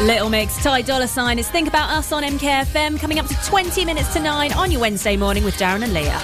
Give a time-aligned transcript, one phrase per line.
[0.00, 3.84] Little Mix, Ty Dollar Sign is Think About Us on MKFM, coming up to 20
[3.84, 6.18] minutes to 9 on your Wednesday morning with Darren and Lia.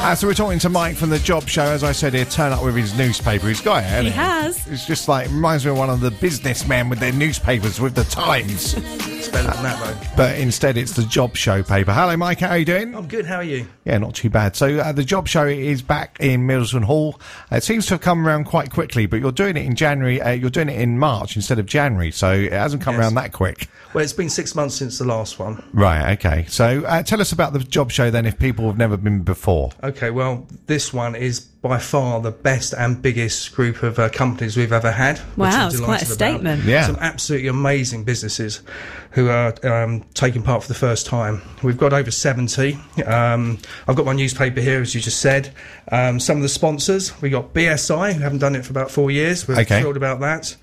[0.00, 1.62] Uh, so we're talking to Mike from the job show.
[1.62, 3.48] As I said, he'll turn up with his newspaper.
[3.48, 4.64] He's got it, He has.
[4.66, 8.04] It's just like reminds me of one of the businessmen with their newspapers with the
[8.04, 8.74] Times,
[9.26, 10.08] Than that, though.
[10.16, 11.92] but instead it's the job show paper.
[11.92, 12.38] Hello, Mike.
[12.40, 12.94] How are you doing?
[12.94, 13.26] I'm good.
[13.26, 13.66] How are you?
[13.84, 14.54] Yeah, not too bad.
[14.54, 17.20] So uh, the job show is back in Middleton Hall.
[17.50, 20.20] Uh, it seems to have come around quite quickly, but you're doing it in January.
[20.22, 23.00] Uh, you're doing it in March instead of January, so it hasn't come Yes.
[23.02, 23.68] around that quick.
[23.92, 25.62] Well, it's been six months since the last one.
[25.72, 26.12] Right.
[26.18, 26.44] Okay.
[26.48, 29.72] So uh, tell us about the job show then, if people have never been before.
[29.82, 34.56] Okay, well, this one is by far the best and biggest group of uh, companies
[34.56, 35.18] we've ever had.
[35.18, 36.14] which Wow, it's quite a about.
[36.14, 36.62] statement.
[36.64, 36.86] Yeah.
[36.86, 38.62] Some absolutely amazing businesses
[39.10, 41.42] who are um, taking part for the first time.
[41.64, 42.78] We've got over 70.
[43.04, 43.58] Um,
[43.88, 45.52] I've got my newspaper here, as you just said.
[45.90, 49.10] Um, some of the sponsors, we've got BSI, who haven't done it for about four
[49.10, 49.48] years.
[49.48, 49.80] We're Okay.
[49.80, 50.54] thrilled about that.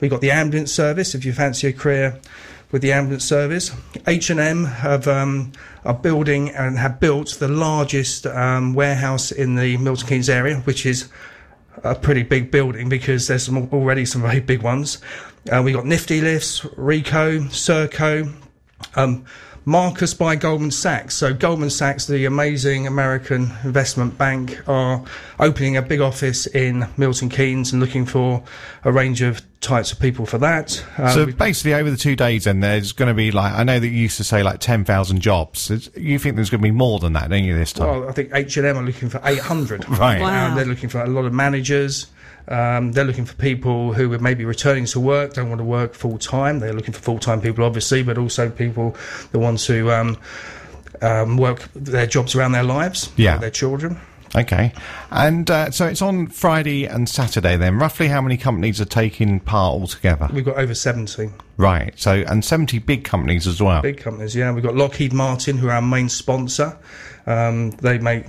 [0.00, 2.20] We've got the ambulance service, if you fancy a career
[2.72, 3.70] with the ambulance service.
[4.06, 5.52] H&M have um,
[5.84, 10.86] are building and have built the largest um, warehouse in the Milton Keynes area, which
[10.86, 11.08] is
[11.84, 14.98] a pretty big building because there's some, already some very big ones.
[15.50, 18.32] Uh, we got Nifty Lifts, Ricoh, Serco,
[18.96, 19.24] um,
[19.64, 21.14] Marcus by Goldman Sachs.
[21.14, 25.04] So Goldman Sachs, the amazing American investment bank, are
[25.38, 28.42] opening a big office in Milton Keynes and looking for
[28.84, 30.84] a range of types of people for that.
[30.98, 33.78] Uh, So basically, over the two days, then there's going to be like I know
[33.78, 35.70] that you used to say like ten thousand jobs.
[35.70, 37.54] It's- You think there's going to be more than that, don't you?
[37.54, 39.88] This time, Well, I think H and M are looking for 800.
[40.02, 40.20] Right.
[40.20, 40.48] Wow.
[40.48, 42.06] Um, they're looking for a lot of managers.
[42.48, 45.94] Um, they're looking for people who are maybe returning to work, don't want to work
[45.94, 46.58] full time.
[46.58, 48.96] They're looking for full time people, obviously, but also people
[49.30, 50.18] that want to um,
[51.00, 53.38] um, work their jobs around their lives, Yeah.
[53.38, 53.98] their children.
[54.34, 54.72] okay.
[55.10, 57.56] And uh, so it's on Friday and Saturday.
[57.56, 60.28] Then, roughly how many companies are taking part altogether?
[60.32, 61.92] We've got over 70 Right.
[61.96, 63.82] So and seventy big companies as well.
[63.82, 64.34] big companies.
[64.34, 66.76] Yeah, we've got Lockheed Martin, who are our main sponsor.
[67.24, 68.24] Um, they make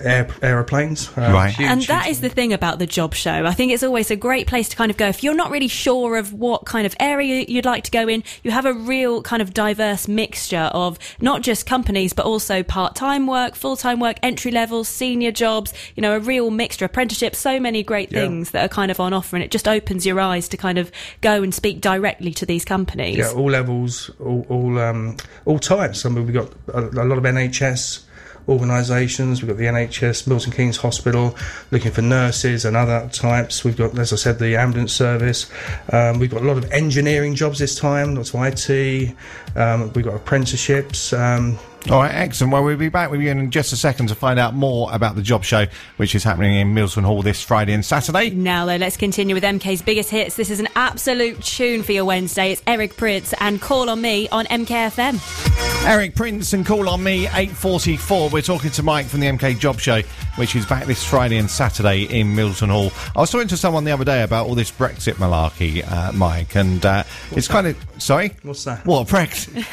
[0.00, 1.10] air, aeroplanes.
[1.14, 1.52] Um, Right.
[1.52, 3.44] huge, and that huge- is the thing about the job show.
[3.44, 5.08] I think it's always a great place to kind of go.
[5.08, 8.24] If you're not really sure of what kind of area you'd like to go in,
[8.42, 12.94] you have a real kind of diverse mixture of not just companies, but also part
[12.96, 17.38] time work, full time work, entry levels, senior jobs, you know, a real mixture, apprenticeships,
[17.38, 18.20] so many great Yeah.
[18.20, 19.36] things that are kind of on offer.
[19.36, 22.59] And it just opens your eyes to kind of go and speak directly to these
[22.64, 23.18] companies.
[23.18, 26.04] Yeah, all levels, all all, um, all types.
[26.04, 28.04] I mean, we've got a, a lot of NHS
[28.48, 29.42] organisations.
[29.42, 31.36] We've got the NHS Milton Keynes Hospital
[31.70, 33.64] looking for nurses and other types.
[33.64, 35.50] We've got, as I said, the ambulance service.
[35.92, 38.14] Um, we've got a lot of engineering jobs this time.
[38.14, 39.14] Lots of IT.
[39.56, 41.12] Um, we've got apprenticeships.
[41.12, 42.52] Um, All right, excellent.
[42.52, 45.16] Well, we'll be back with you in just a second to find out more about
[45.16, 45.64] the job show,
[45.96, 48.30] which is happening in Middleton Hall this Friday and Saturday.
[48.30, 50.36] Now, though, let's continue with MK's biggest hits.
[50.36, 52.52] This is an absolute tune for your Wednesday.
[52.52, 55.86] It's Eric Prydz and Call on Me on MKFM.
[55.86, 58.30] Eric Prydz and Call on Me, 8.44.
[58.30, 60.02] We're talking to Mike from the MK Job Show,
[60.36, 62.92] which is back this Friday and Saturday in Middleton Hall.
[63.16, 66.54] I was talking to someone the other day about all this Brexit malarkey, uh, Mike,
[66.54, 67.76] and uh, it's kind of...
[67.96, 68.32] Sorry?
[68.42, 68.84] What's that?
[68.84, 69.64] What, Brexit?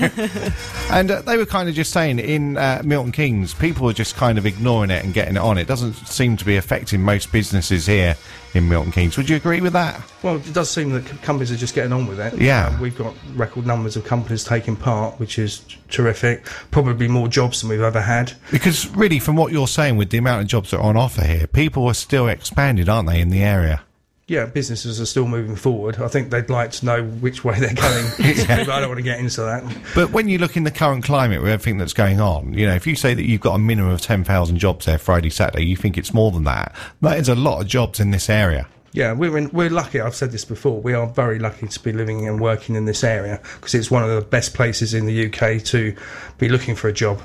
[0.91, 4.15] and uh, they were kind of just saying in uh, Milton Keynes, people are just
[4.15, 5.57] kind of ignoring it and getting it on.
[5.57, 8.15] It doesn't seem to be affecting most businesses here
[8.53, 9.17] in Milton Keynes.
[9.17, 9.99] Would you agree with that?
[10.21, 12.39] Well, it does seem that companies are just getting on with it.
[12.39, 12.67] Yeah.
[12.67, 16.45] Um, we've got record numbers of companies taking part, which is terrific.
[16.69, 18.31] Probably more jobs than we've ever had.
[18.51, 21.25] Because really, from what you're saying, with the amount of jobs that are on offer
[21.25, 23.81] here, people are still expanding, aren't they, in the area?
[24.27, 25.99] Yeah, businesses are still moving forward.
[26.01, 29.01] I think they'd like to know which way they're going, but I don't want to
[29.01, 29.63] get into that.
[29.95, 32.75] But when you look in the current climate with everything that's going on, you know,
[32.75, 35.77] if you say that you've got a minimum of 10,000 jobs there Friday, Saturday, you
[35.77, 36.75] think it's more than that.
[36.99, 38.67] That is a lot of jobs in this area.
[38.91, 40.01] Yeah, we're in, we're lucky.
[40.01, 40.81] I've said this before.
[40.81, 44.03] We are very lucky to be living and working in this area because it's one
[44.03, 45.95] of the best places in the UK to
[46.37, 47.21] be looking for a job.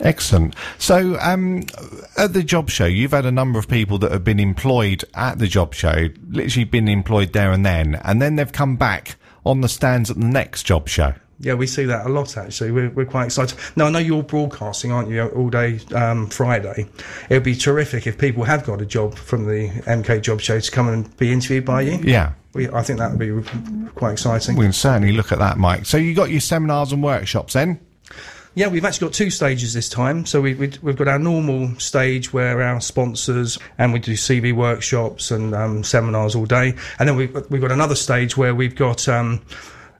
[0.00, 0.54] Excellent.
[0.78, 1.64] So, um,
[2.16, 5.38] at the job show, you've had a number of people that have been employed at
[5.38, 9.16] the job show, literally been employed there and then, and then they've come back
[9.46, 11.14] on the stands at the next job show.
[11.40, 12.70] Yeah, we see that a lot actually.
[12.70, 13.58] We're, we're quite excited.
[13.76, 16.88] Now, I know you're broadcasting, aren't you, all day um, Friday?
[17.28, 20.60] It would be terrific if people have got a job from the MK Job Show
[20.60, 21.98] to come and be interviewed by you.
[22.02, 22.32] Yeah.
[22.54, 24.56] We, I think that would be quite exciting.
[24.56, 25.86] We can certainly look at that, Mike.
[25.86, 27.80] So you got your seminars and workshops then?
[28.56, 30.26] Yeah, we've actually got two stages this time.
[30.26, 34.52] So we, we, we've got our normal stage where our sponsors and we do CV
[34.54, 38.76] workshops and um, seminars all day, and then we've we've got another stage where we've
[38.76, 39.42] got um,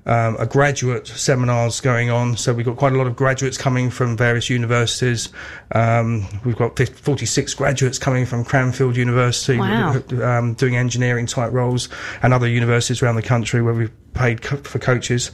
[0.07, 2.37] um, a graduate seminars going on.
[2.37, 5.31] So we've got quite a lot of graduates coming from various universities.
[5.73, 10.01] Um, we've got 50, 46 graduates coming from Cranfield University Wow.
[10.23, 11.89] um, doing engineering type roles
[12.23, 15.33] and other universities around the country where we've paid co- for coaches.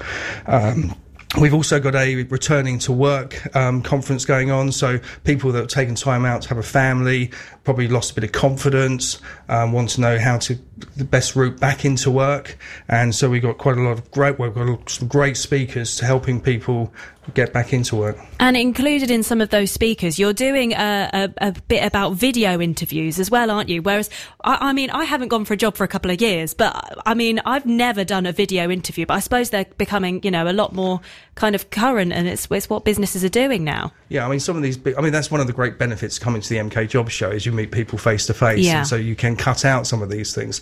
[1.38, 4.72] We've also got a returning to work um, conference going on.
[4.72, 7.30] So people that have taken time out to have a family,
[7.62, 10.58] probably lost a bit of confidence, um, want to know how to
[10.96, 12.58] the best route back into work.
[12.88, 14.40] And so we've got quite a lot of great.
[14.40, 16.92] We've got some great speakers to helping people
[17.34, 18.16] get back into work.
[18.38, 22.60] And included in some of those speakers, you're doing a, a, a bit about video
[22.60, 23.82] interviews as well, aren't you?
[23.82, 24.08] Whereas,
[24.42, 26.98] I, I mean, I haven't gone for a job for a couple of years, but
[27.06, 30.48] I mean, I've never done a video interview, but I suppose they're becoming, you know,
[30.48, 31.00] a lot more
[31.34, 33.92] kind of current and it's, it's what businesses are doing now.
[34.08, 34.76] Yeah, I mean, some of these.
[34.76, 37.30] Big, I mean, that's one of the great benefits coming to the MK Job Show
[37.30, 40.10] is you meet people face to face, and so you can cut out some of
[40.10, 40.60] these things.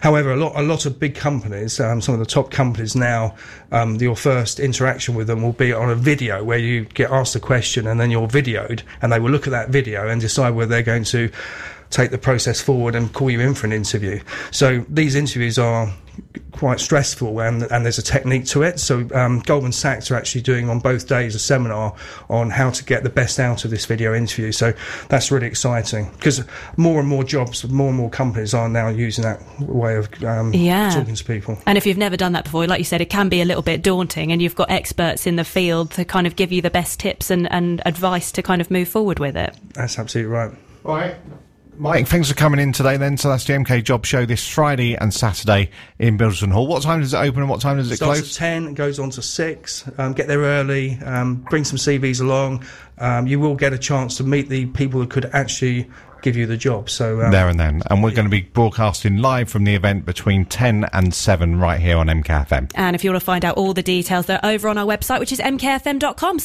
[0.00, 3.34] However, a lot, a lot of big companies, um, some of the top companies now,
[3.70, 7.34] um, your first interaction with them will be on a video where you get asked
[7.34, 10.50] a question and then you're videoed, and they will look at that video and decide
[10.50, 11.30] whether they're going to
[11.90, 14.20] take the process forward and call you in for an interview.
[14.50, 15.92] So these interviews are
[16.56, 18.80] quite stressful and, and there's a technique to it.
[18.80, 21.94] So um, Goldman Sachs are actually doing on both days a seminar
[22.28, 24.52] on how to get the best out of this video interview.
[24.52, 24.72] So
[25.08, 26.44] that's really exciting because
[26.76, 30.52] more and more jobs, more and more companies are now using that way of um,
[30.54, 30.90] Yeah.
[30.90, 31.58] talking to people.
[31.66, 33.62] And if you've never done that before, like you said, it can be a little
[33.62, 36.70] bit daunting and you've got experts in the field to kind of give you the
[36.70, 39.54] best tips and, and advice to kind of move forward with it.
[39.74, 40.50] That's absolutely right.
[40.84, 41.16] All right.
[41.78, 43.16] Mike, thanks for coming in today then.
[43.16, 46.66] So that's the MK Job Show this Friday and Saturday in Middleton Hall.
[46.66, 48.36] What time does it open and what time does it Starts close?
[48.36, 49.90] at 10, goes on to 6.
[49.98, 52.64] Um, get there early, um, bring some CVs along.
[52.98, 55.88] Um, you will get a chance to meet the people who could actually
[56.22, 56.90] give you the job.
[56.90, 57.82] So um, there and then.
[57.88, 61.78] And we're going to be broadcasting live from the event between 10 and 7 right
[61.78, 62.72] here on MKFM.
[62.74, 65.20] And if you want to find out all the details, they're over on our website,
[65.20, 66.38] which is mkfm.com.